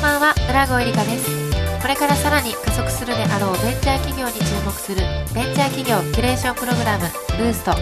[0.00, 0.34] んばんは。
[0.48, 1.28] 浦郷えりかです。
[1.82, 5.04] これからさらに加速するであろうベンチャー企業に注目する
[5.34, 7.04] ベンチャー企業キュレーションプログラム
[7.36, 7.76] ブースト。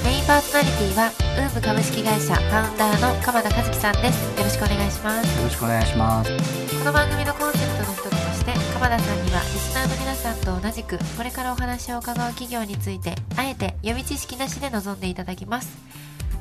[0.00, 4.16] メインパーソナリティはウーム株式会社ファウンダーの鎌田和樹さんです。
[4.40, 5.36] よろしくお願いします。
[5.36, 6.32] よろしくお願いします。
[6.78, 15.68] この番組のコンセプトの一つとして鎌田さんにはリスナーの皆さんと同じくこれからお話を伺う企業についてあえて予備知識なしで臨んでいただきます。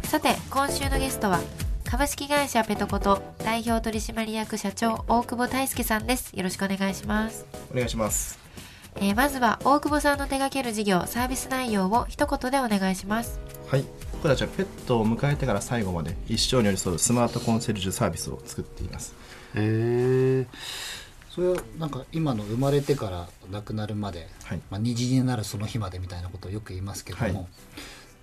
[0.04, 1.42] さて今週のゲストは
[1.90, 6.32] 株式会社ペトコと代表取締役社長大久保大輔さんです。
[6.36, 7.48] よろしくお願いします。
[7.72, 8.38] お願いします。
[8.98, 13.40] えーまずは大久保さんの手掛ける事業サービス内容を一言でお願いします。
[13.72, 13.84] はい。
[14.14, 19.16] 僕たちはペットを迎えてから最後まで一生に寄り添うスマートコンシェルジュサービスを作っています。
[19.56, 20.46] へえ
[21.32, 24.62] それはなんか今の生まれてから亡くなるまで、はい。
[24.70, 27.48] まあ、虹になるその日までみたいなことをよく言いますけども、はい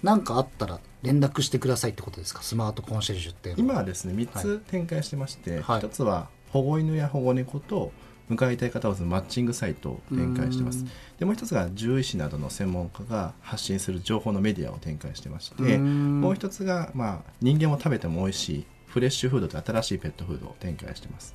[0.07, 2.43] なんかあったら連絡してくださいってことですか？
[2.43, 5.81] スマートコンシェルジュって今はですね3つ展開してまして、はい。
[5.81, 7.91] 1つは保護犬や保護猫と
[8.31, 10.79] 迎えたい方をマッチングサイトを展開してます。
[10.79, 10.91] うん。
[11.19, 16.21] でもう一つが獣医師などの専門家が発信する情報のメディアを展開してましてうん。
[16.21, 21.34] もう一つが、まあ、人間も食べても美味しいフレッシュフードと新しいペットフードを展開してます。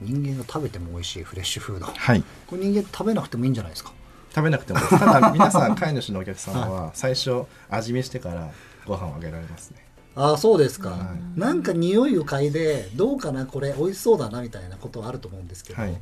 [0.00, 1.86] 人間が食べても美味しいフレッシュフード。
[1.86, 2.22] はい。
[2.46, 3.92] これ人間食べなくてもいいんじゃないですか？
[4.34, 8.50] 食べなくてもただ皆さん 飼い主のお客様は最初味見してから
[8.86, 9.84] ご飯をあげられますね。
[10.14, 16.00] ああそうですか、はなんか匂いを嗅いでどうかなこれ美味しそうだなみたいなことはあると思うんですけど、はい。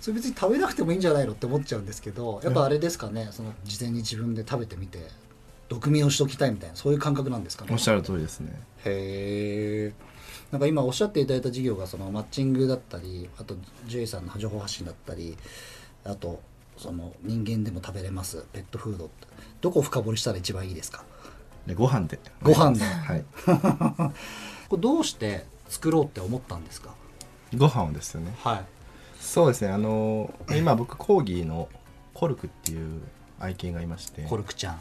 [0.00, 5.00] それ別に食べなくてもいいんじゃないのって思っちゃうんですけどやっぱあれですかねその事前に自分で食べてみて
[5.68, 7.70] 毒味をしときたいみたいなそういう感覚なんですかね？
[7.72, 8.52] おっしゃる通りですね。
[8.84, 9.92] へえ
[10.52, 15.36] なんか今おっしゃっていただいた事業がそのマッチングだったりあと獣医さんの情報発信だったり
[16.04, 16.40] あと
[16.76, 19.26] その人間でも食べれますペットフードって。
[19.60, 21.04] どこを深掘りしたら一番いいですか？
[21.66, 22.18] でご飯で。
[22.42, 22.84] ご飯で。
[22.84, 23.24] はい。
[24.68, 26.94] これどうして作ろうって思ったんですか？
[27.56, 28.34] ご飯をですよね。
[28.42, 28.64] はい。
[29.20, 29.72] そうですね。
[29.72, 31.68] あの今僕コーギーの
[32.14, 33.00] コルクっていう
[33.40, 34.22] 愛犬がいまして。
[34.22, 34.80] コルクちゃん。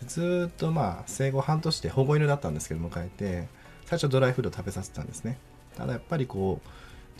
[0.00, 3.48] でずーっとまあ生後半年で保護犬だったんですけど迎えて
[3.86, 5.38] 最初ドライフード食べさせてたんですね。
[5.76, 6.68] ただやっぱりこう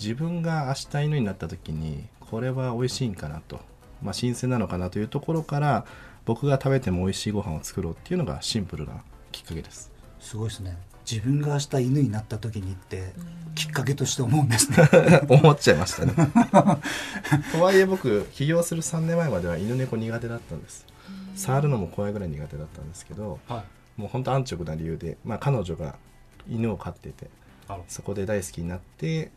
[0.01, 3.61] 自分が明日犬になった時にこれは美味しいんかなと、
[4.05, 5.87] まあ、新鮮なのかなというところから
[6.25, 9.91] 僕が食べても美味しいご飯を作ろうっていうのがシンプルなきっかけです。
[10.21, 10.77] すごいですね。
[11.11, 13.13] 自分が明日犬になった時にって
[13.55, 14.89] きっかけとして思うんですね。
[15.29, 16.13] 思っちゃいましたね。
[17.53, 20.87] とはいえ僕起業する3年前までは犬猫苦手だったんです。
[21.35, 23.65] 触るのも怖いぐらい苦手だったんですけどは
[23.97, 24.01] い。
[24.01, 25.97] もう本当安直な理由で、まあ、彼女が
[26.49, 27.31] 犬を飼ってて
[27.89, 29.31] そこで大好きになって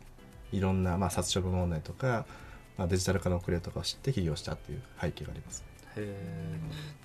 [0.51, 2.25] いろんな、まあ、殺処分問題とか、まあ、
[2.85, 5.63] デジタル化の遅れとかを知って起業したっていう背景があります。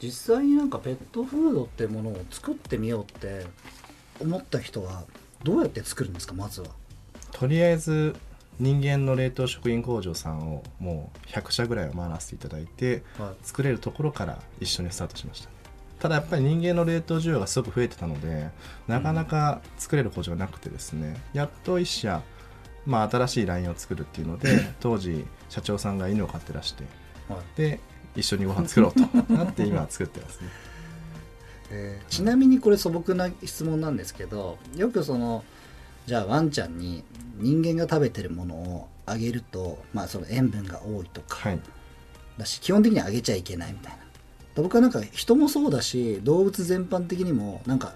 [0.03, 3.47] 実際になんかペットフードってものを作ってみようって
[4.21, 5.05] 思った人は
[5.43, 6.35] どうやって作るんですか？
[6.35, 6.69] まずは。
[7.33, 8.15] とりあえず
[8.61, 13.35] 人間の冷凍食品工場さんをもう100社ぐらいは回らせていただいてはい。
[13.43, 15.49] 作れるところから一緒にスタートしました。
[15.99, 18.51] ただやっぱり人間の冷凍需要がすごく増えてたので
[18.89, 22.21] なかなか作れる工場がなくてですねやっと一社、
[22.85, 26.85] まあ、新しいラインを作るっていうので 当時社長さんが犬を飼ってらして
[27.29, 27.41] はい。
[27.59, 27.79] で
[28.17, 28.93] 一緒にご飯作ろう
[29.27, 30.49] となって今作ってますね。
[31.71, 35.45] えーちなみにこれ素朴な質問なんですけどよくその
[36.07, 37.05] じゃあワンちゃんに
[37.37, 41.61] 人間が食べてるものをあげると、まあ、その塩分が多いとかはい。
[42.39, 43.99] だし基本的にあげちゃいけないみたいな。
[44.55, 47.95] 僕はなんか人もそうだし動物全般的にもなんか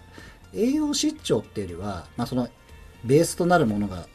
[0.55, 2.49] 栄養失調っていうよりは、まあ、その
[3.05, 4.07] ベースとなるものが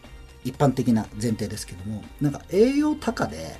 [0.43, 3.57] 一般的な前提ですけどもなんか栄養高で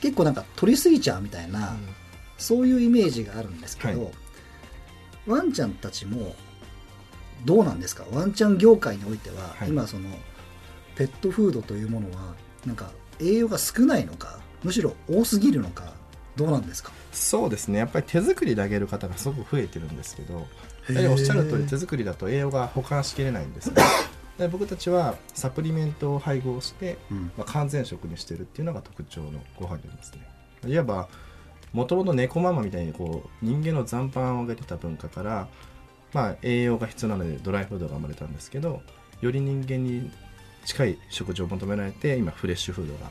[0.00, 1.76] 結構なんか取りすぎちゃうみたいな、
[2.38, 4.12] そういうイメージがあるんですけど、はい。
[5.26, 6.34] ワンちゃんたちも
[7.44, 8.04] どうなんですか？
[8.10, 9.68] ワンちゃん業界においては、はい。
[9.68, 10.08] 今その
[10.96, 12.34] ペットフードというものは
[12.64, 12.90] なんか
[13.20, 15.92] 栄養が少ないのかむしろ多すぎるのか
[16.36, 16.92] どうなんですか？
[17.12, 17.78] そうですね。
[17.78, 20.46] やっぱり手作りであげる方がすごく増えてるんですけど
[21.10, 23.82] おっしゃる通り手作りだと栄養が保管しきれないんですね
[24.40, 27.32] で僕たちはサプリメントを配合して、うん。
[27.36, 30.26] まあ、完全食にしてるっていうのが特徴のご飯になりますね。
[30.66, 31.08] いわば
[31.72, 35.48] もともと猫ママみたいにこう人間の残飯をあげてた文化から、
[36.12, 38.82] まあ、栄養が必要なのでドライフードが生まれたんですけど
[39.20, 40.10] より人間に
[40.64, 43.10] 近い食事を求められて今フレッシュフードが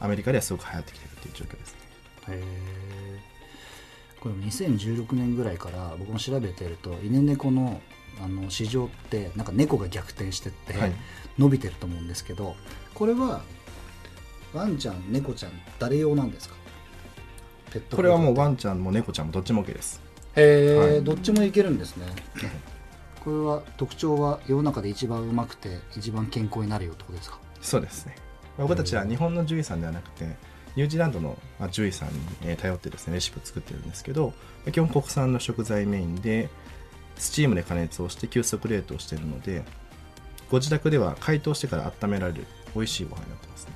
[0.00, 1.74] アメリカではすごく流行ってきてるっていう状況です。
[1.74, 1.78] ね
[2.28, 3.20] へ
[4.20, 7.80] これ2016年ぐらいから僕も調べてると犬猫の
[8.22, 10.92] あの市場ってなんか猫が逆転してってはい。
[11.36, 12.54] 伸びてると思うんですけど、
[12.94, 13.42] これは
[14.52, 16.54] ワンちゃん猫ちゃん誰用なんですか？
[17.72, 20.00] ペットこれはもうワンンちゃんも猫ちゃんもどっちも OK です。
[20.36, 21.02] へえ、はい。
[21.02, 22.06] どっちもいけるんですね。
[23.24, 27.40] これは特徴は世の中で一番うまくて一番健康になるよってことですか？
[27.60, 28.14] そうですね。
[28.58, 30.36] 僕たちは日本の獣医さんではなくて
[30.76, 34.32] ニュージーランドのまあ獣医さんにえー頼ってですねレシピを作ってるんですけど
[34.70, 36.48] 基本国産の食材メインで
[37.16, 39.64] スチームで加熱をして急速冷凍しているので
[40.50, 43.72] ご自宅では解凍してから温められる美味しいご飯になってますね。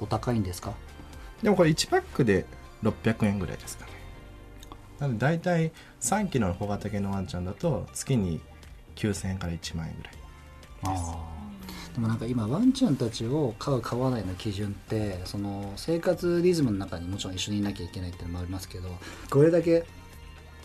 [0.00, 0.74] お高いんですか？
[1.42, 2.44] でもこれ1パックで
[2.82, 3.92] 600円ぐらいですかね。
[4.98, 8.40] なので大体3キロの小型犬のワンちゃんだと月に
[8.96, 10.14] 9000円から1万円ぐらい
[10.82, 11.94] あー。
[11.94, 18.88] でもなんか今ワンちゃんたちを飼う飼わないの基準ってその生活リズムの中にもちろん一緒にいなきゃいけないっていうのもありますけど
[19.28, 19.84] これだけ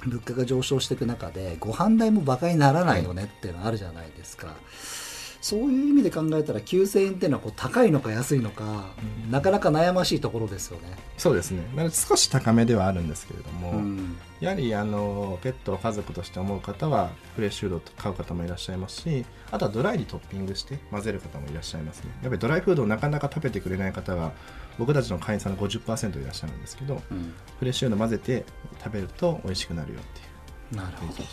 [0.06, 4.56] 物価が上昇していく中でご飯代もバカにならないよねっていうのあるじゃないですか、
[5.42, 8.86] そういう意味で考えたら9000円っていうのはこう高いのか安いのか、
[9.30, 11.64] なかなか悩ましいところですよね、そうですね。
[11.92, 22.10] 少し高めではあるんですけれども、うんやはりあのペットを家族として思う方はフレッシュフードを買う方もいらっしゃいますしあとはドライにトッピングして混ぜる方もいらっしゃいますね。
[22.22, 24.34] やっぱりドライフードをなかなか食べてくれない方が
[24.78, 27.34] 僕たちの会員さんの50%いらっしゃるんですけどうん。
[27.60, 28.46] フレッシュフード混ぜて
[28.84, 30.20] 食べると美味しくなるよって
[30.76, 31.14] いうなるほど。
[31.14, 31.26] はい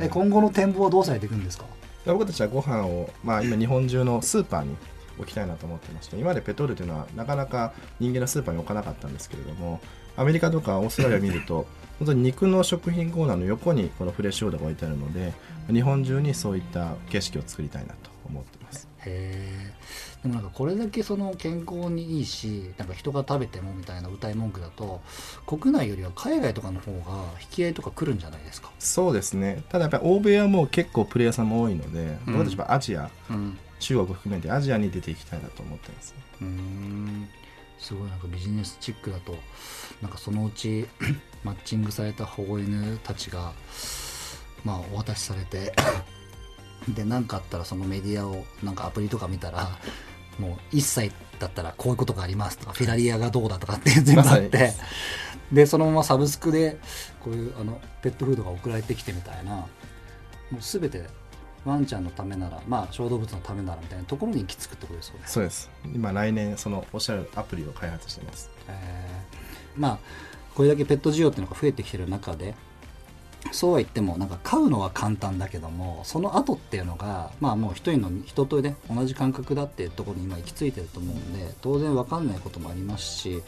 [0.00, 1.64] え今後の展望はどうされていくんですか？
[2.06, 4.76] 僕たちはご飯を、まあ、今日本中のスーパーに
[5.18, 9.80] 置きたいなと思ってまして今までペトールというのはなかなか人間のスーパーに置かなかったんですけれども
[10.20, 11.66] アメリカとかオーストラリアを見ると
[11.98, 15.32] 本当に肉の食品コーナーの横にこのフレッシュフードが置いてあるので
[15.72, 18.88] 日本中にそういった景色を作りたいなと思ってます。
[19.06, 19.80] へえ
[20.22, 25.00] でもなんかこれだけその健康にいいしなんか人が食べてもみたいな歌い文句だと
[25.46, 28.70] 国内よりは海外とかの方が引き合いとか来るんじゃないですか？
[28.78, 29.62] そうですね。
[29.70, 32.34] ただやっぱり欧米はもう結構プレイヤーさんも多いので、うん。
[32.34, 33.10] 僕たちはアジア。
[33.30, 33.58] うん。
[33.78, 37.26] 中国含めてアジアに出ていきたいなと思ってますうーん
[37.80, 39.34] すごいなんかビジネスチックだと
[40.02, 40.86] なんかそのうち
[41.42, 43.52] マッチングされた保護犬たちが
[44.64, 45.72] まあお渡しされて
[46.88, 49.78] で何かあったらそのメディアをなんかアプリとか見たら
[50.38, 54.72] もう1歳だったらこういうことがありますとかフィラリアがどうだとかって 全部あって
[55.50, 56.78] でそのままサブスクで
[57.20, 59.66] こういうあのペットフードが送られてきてみたいなも
[60.52, 61.04] う全て
[61.64, 65.22] ワンちゃんのためならまあ小動物のためならみたいなところに行き着くってことですよね。
[65.26, 69.98] そうです今来年そのおっしゃるアプリを開発してますえーまあ
[70.54, 72.54] これだけペット需要っていうのが増えてきてる中で
[73.52, 83.42] そうは言ってもなんか飼うのは簡単だけどもその後っていうのがまあもう一人の人とね同じ感覚だっていうところに今行き着いてると思うんで当然分かんないこともありますし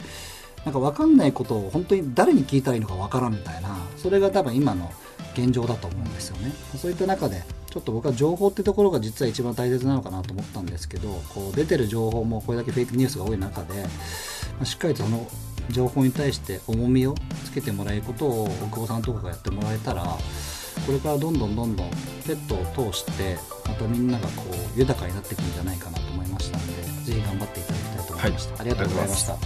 [0.65, 4.91] なんか分かんないことを本当に誰に聞いたらいいのか分からんみたいなそれが多分今の
[5.33, 6.51] 現状だと思うんですよね。
[6.77, 13.73] そういった中でちょっと僕は情報ってところが実は一番大切なのかなと思ったんですけどこう出てる情報もこれだけフェイクニュースが多い中で、
[14.59, 15.27] ましっかりとその
[15.71, 17.15] 情報に対して重みを
[17.45, 20.03] つけてもらえることを大久保さんとかがやってもらえたら
[20.85, 21.89] これからどんどんどんどん
[22.25, 23.37] ペットを通して
[23.67, 28.61] またみんながこう豊かになっていくんじゃないかなと思いましたのでぜひ頑張っていただきたいと思いました、はい。
[28.61, 29.37] ありがとうございました。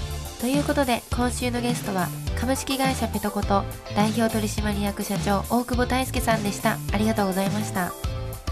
[0.42, 2.08] ということで今週のゲストは
[2.40, 3.64] 株式会社ペトコと
[3.96, 6.78] 代表取締役社長大久保大輔さんでした。
[6.94, 7.88] ありがとうございました。
[7.88, 7.92] あ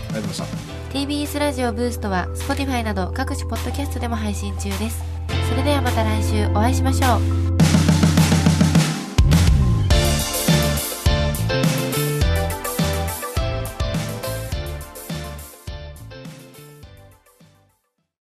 [0.09, 0.97] りがとうございました。
[0.97, 5.03] TBS ラジオブーストは Spotify など各種ポッドキャストでも配信中です。
[5.49, 7.44] それではまた来週お会いしましょう